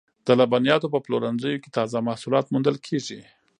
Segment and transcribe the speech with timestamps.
[0.27, 3.19] د لبنیاتو په پلورنځیو کې تازه محصولات موندل کیږي.